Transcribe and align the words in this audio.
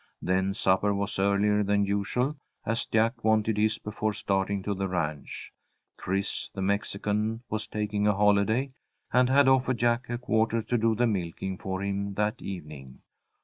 Then 0.19 0.55
supper 0.55 0.95
was 0.95 1.19
earlier 1.19 1.61
than 1.61 1.85
usual, 1.85 2.35
as 2.65 2.87
Jack 2.87 3.23
wanted 3.23 3.57
his 3.59 3.77
before 3.77 4.13
starting 4.13 4.63
to 4.63 4.73
the 4.73 4.87
ranch. 4.87 5.53
Chris, 5.95 6.49
the 6.55 6.61
Mexican, 6.63 7.43
was 7.51 7.67
taking 7.67 8.07
a 8.07 8.15
holiday, 8.15 8.73
and 9.13 9.29
had 9.29 9.47
offered 9.47 9.77
Jack 9.77 10.09
a 10.09 10.17
quarter 10.17 10.63
to 10.63 10.77
do 10.79 10.95
the 10.95 11.05
milking 11.05 11.55
for 11.55 11.83
him 11.83 12.15
that 12.15 12.41
evening. 12.41 13.03